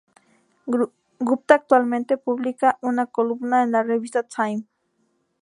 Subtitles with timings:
[1.19, 4.65] Gupta actualmente publica una columna en la "revista Time".